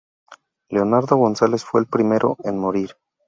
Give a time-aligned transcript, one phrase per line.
[0.71, 2.97] Leonardo González fue el primero en morir.